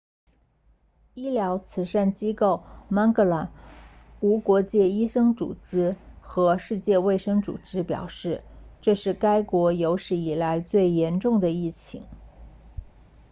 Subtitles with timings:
[1.13, 3.49] 医疗慈善机构 mangola
[4.19, 8.43] 无国界医生组织和世界卫生组织表示
[8.81, 12.01] 这是该国有史以来最严重的疫情